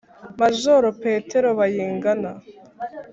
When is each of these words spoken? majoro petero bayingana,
majoro 0.39 0.87
petero 1.03 1.49
bayingana, 1.59 2.31